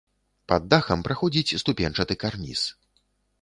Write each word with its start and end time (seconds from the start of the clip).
Пад 0.51 0.61
дахам 0.71 1.03
праходзіць 1.07 1.59
ступеньчаты 1.65 2.13
карніз. 2.25 2.65